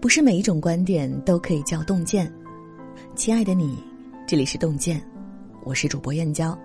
[0.00, 2.32] 不是每一种观点都可以叫洞见。
[3.14, 3.82] 亲爱的你，
[4.26, 5.02] 这里是洞见，
[5.64, 6.56] 我是主播燕娇。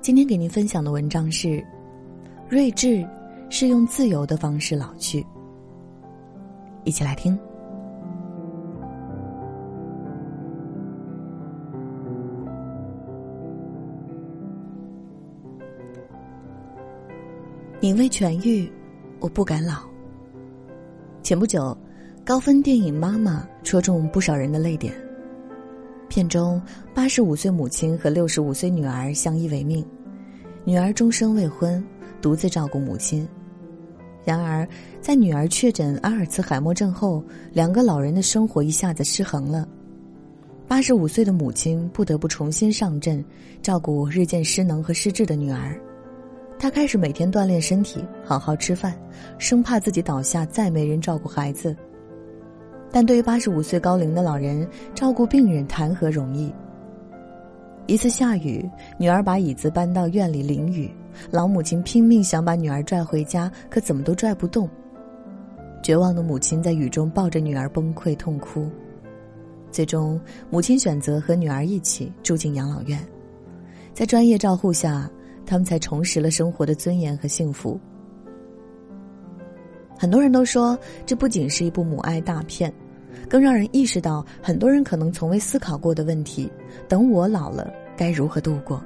[0.00, 1.64] 今天给您分享的文章是：
[2.48, 3.06] 睿智
[3.50, 5.26] 是用自由的方式老去。
[6.84, 7.38] 一起来听。
[17.82, 18.70] 你未痊愈，
[19.18, 19.82] 我不敢老。
[21.20, 21.76] 前不久，
[22.24, 24.94] 高分电影《妈妈》戳中不少人的泪点。
[26.08, 26.62] 片中，
[26.94, 29.84] 八十五岁母亲和六十五岁女儿相依为命，
[30.64, 31.84] 女儿终生未婚，
[32.20, 33.26] 独自照顾母亲。
[34.24, 34.64] 然而，
[35.00, 37.20] 在女儿确诊阿尔茨海默症后，
[37.52, 39.66] 两个老人的生活一下子失衡了。
[40.68, 43.24] 八十五岁的母亲不得不重新上阵，
[43.60, 45.76] 照顾日渐失能和失智的女儿。
[46.62, 48.96] 他开始每天锻炼身体，好好吃饭，
[49.36, 51.74] 生怕自己倒下再没人照顾孩子。
[52.88, 54.64] 但对于八十五岁高龄的老人，
[54.94, 56.54] 照顾病人谈何容易？
[57.88, 58.64] 一次下雨，
[58.96, 60.88] 女儿把椅子搬到院里淋雨，
[61.32, 64.70] 老母亲拼命想把女儿拽回家，可怎么都拽不动。
[65.82, 68.70] 绝望的母亲在雨中抱着女儿崩溃痛哭。
[69.72, 73.04] 最终，母亲选择和女儿一起住进养老院，
[73.92, 75.10] 在专业照护下。
[75.52, 77.78] 他们才重拾了生活的尊严和幸福。
[79.98, 82.72] 很多人都说，这不仅是一部母爱大片，
[83.28, 86.50] 更让人意识到很多人可能从未思考过的问题：
[86.88, 88.82] 等我老了，该如何度过？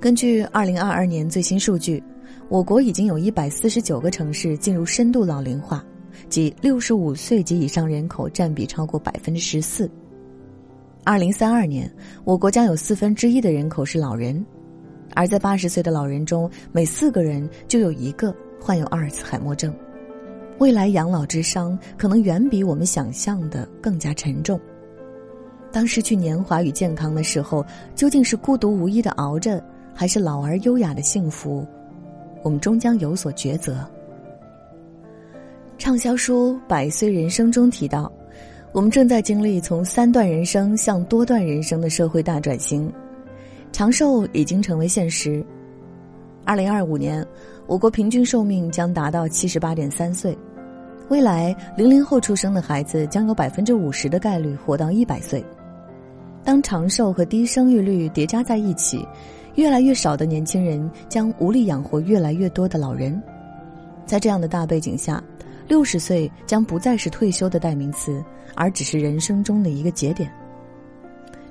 [0.00, 2.02] 根据二零二二年最新数据，
[2.48, 5.84] 我国已经有一百四十九个城市进入深度老龄化，
[6.30, 9.86] 即六十五岁及以上人口占比超过百分之十四。
[11.04, 14.42] 二零三二年，我国将有四分之一的人口是老人，
[15.14, 19.74] 而在八十岁的老人中，每四个人就有一个患有阿尔茨海默症。
[20.58, 24.60] 未来养老之伤可能远比我们想象的更加沉重。
[25.72, 27.64] 当失去年华与健康的时候，
[27.94, 29.62] 究竟是孤独无依的熬着，
[29.94, 31.66] 还是老而优雅的幸福？
[32.42, 33.84] 我们终将有所抉择。
[35.78, 38.10] 畅销书《百岁人生》中提到。
[38.74, 42.90] 我们正在经历从三段人生向多段人生的社会大转型，
[43.72, 45.44] 长寿已经成为现实。
[46.44, 47.26] 二零二五年，
[47.66, 50.36] 我国平均寿命将达到七十八点三岁，
[51.08, 55.44] 未来零零后出生的孩子将有百分之五十的概率活到一百岁。
[56.44, 59.06] 当长寿和低生育率叠加在一起，
[59.54, 63.20] 越来越少的年轻人将无力养活越来越多的老人。
[64.04, 65.22] 在这样的大背景下。
[65.68, 68.22] 六十岁将不再是退休的代名词，
[68.56, 70.30] 而只是人生中的一个节点。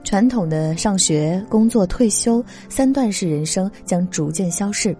[0.03, 4.95] 传统的上学、工作、退休三段式人生将逐渐消逝。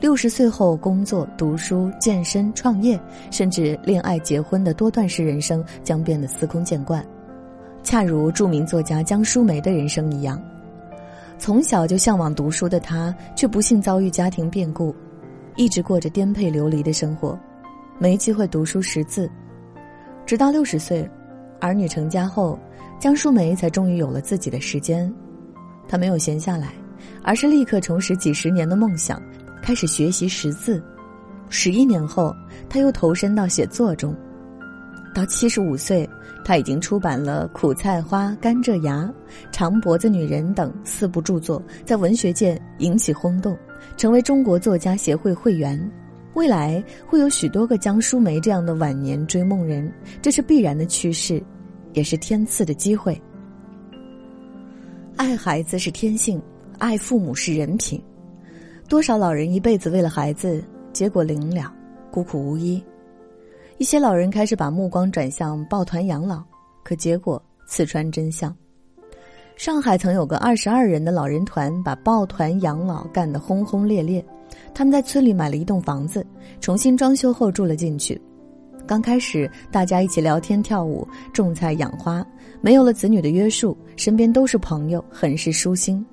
[0.00, 2.98] 六十岁后，工作、读书、健身、创业，
[3.30, 7.04] 甚至恋爱、结婚的多段式人生将变得司空见惯。
[7.82, 10.40] 恰如著名作家江淑梅的人生一样，
[11.38, 14.94] 从小就向往读书的她，却不幸遭遇家庭变故，
[15.56, 17.38] 一直过着颠沛流离的生活。
[17.98, 19.30] 没机会读书识字，
[20.26, 21.08] 直到六十岁，
[21.60, 22.58] 儿女成家后，
[22.98, 25.12] 江淑梅才终于有了自己的时间。
[25.86, 26.72] 她没有闲下来，
[27.22, 29.22] 而是立刻重拾几十年的梦想，
[29.62, 30.82] 开始学习识字。
[31.50, 32.34] 十一年后，
[32.68, 34.14] 她又投身到写作中。
[35.14, 36.08] 到七十五岁，
[36.44, 39.02] 她已经出版了《苦菜花》《甘蔗芽》
[39.52, 43.56] 《长脖子女人》等四部著作，在文学界引起轰动，
[43.96, 45.78] 成为中国作家协会会员。
[46.32, 51.40] 未来会有许多个江淑梅这样的晚年追梦人，这是必然的趋势，
[51.94, 53.20] 也是天赐的机会。
[55.16, 56.40] 爱孩子是天性，
[56.78, 58.02] 爱父母是人品。
[58.88, 60.62] 多少老人一辈子为了孩子，
[60.92, 61.72] 结果临了，
[62.10, 62.82] 孤苦无依。
[63.78, 66.42] 一些老人开始把目光转向抱团养老，
[66.82, 68.54] 可结果刺穿真相。
[69.56, 74.24] 上海曾有个二十二人的老人团，把抱团养老干得轰轰烈烈。
[74.74, 76.26] 他们在村里买了一栋房子，
[76.60, 78.20] 重新装修后住了进去。
[78.86, 82.24] 刚开始，大家一起聊天、跳舞、种菜、养花，
[82.60, 86.04] 没有了子女的约束，身边都是朋友，很是舒心。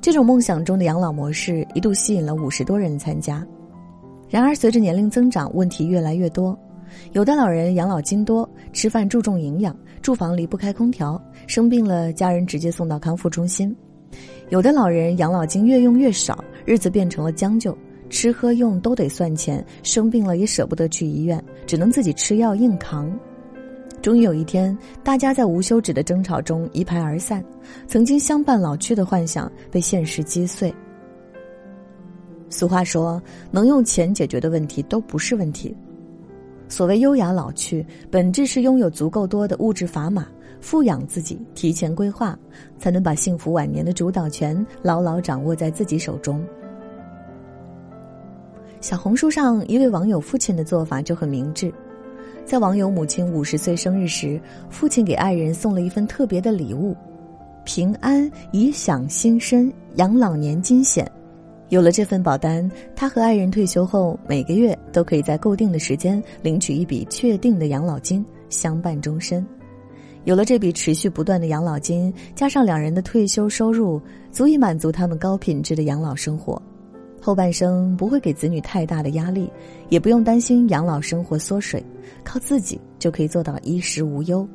[0.00, 3.44] 这种梦想中的养老模式一度吸引了五十多人参加。
[4.28, 6.56] 然而，随着年龄增长，问题越来越多。
[7.12, 13.68] 有的老人养老金多，吃饭注重营养，住房离不开空调，生病了家人直接送到康复中心；
[14.50, 17.76] 有的老人养老金越用越少，日子变成了将就。
[18.08, 23.12] 吃喝用都得算钱，生病了也舍不得去医院，只能自己吃药硬扛。
[24.02, 27.44] 终于有一天，大家在无休止的争吵中一拍而散，
[27.88, 30.72] 曾经相伴老去的幻想被现实击碎。
[32.48, 33.20] 俗话说，
[33.50, 35.76] 能用钱解决的问题都不是问题。
[36.68, 40.28] 所谓优雅老去，本质是拥有足够多的物质砝码，
[40.60, 42.38] 富养自己，提前规划，
[42.78, 46.44] 才能把幸福晚年的主导权牢牢掌握在自己手中。
[48.80, 51.72] 小红书上一位网友父亲的做法就很明智，
[52.44, 56.94] 在网友母亲五十岁生日时，父亲给爱人送了一份特别的礼物——
[57.64, 61.10] 平安以享新生养老年金险。
[61.70, 69.44] 有了这份保单，他和爱人退休后每个月都可以在固定的时间领取一笔确定的养老金，相伴终身。
[70.22, 74.00] 有了这笔持续不断的养老金，加上两人的退休收入，
[74.30, 76.60] 足以满足他们高品质的养老生活。
[77.26, 79.50] 后半生不会给子女太大的压力，
[79.88, 81.84] 也不用担心养老生活缩水，
[82.22, 84.48] 靠自己就可以做到衣食无忧。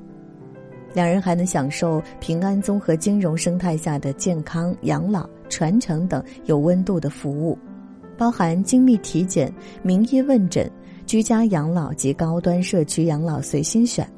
[0.94, 5.30] 两人还能享受平安综合金融生态下的健康养老。
[5.50, 7.60] 传承等有温度的服务，
[8.18, 9.54] 包含精密体检、
[9.84, 10.72] 名医问诊、
[11.06, 14.10] 居家养老及高端社区养老随心选。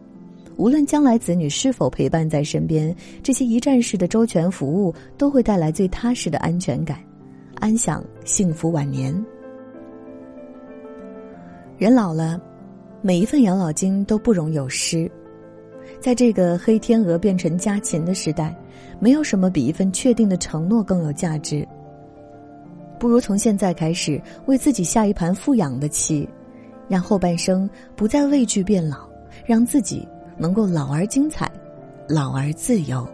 [0.58, 7.00] 无论将来子女是否陪伴在身边，这些一站式的周全服务都会带来最踏实的安全感，
[7.64, 9.16] 安享幸福晚年。
[11.78, 12.38] 人老了，
[13.02, 15.10] 每一份养老金都不容有失。
[15.98, 18.54] 在这个黑天鹅变成家禽的时代。
[19.00, 21.66] 没有什么比一份确定的承诺更有价值。
[23.00, 26.28] 不如从现在开始为自己下一盘富养的棋，
[26.90, 29.08] 让后半生不再畏惧变老，
[29.46, 30.06] 让自己
[30.38, 31.50] 能够老而精彩，
[32.10, 33.08] 老而自由。